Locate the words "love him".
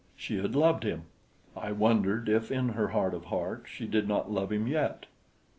4.31-4.65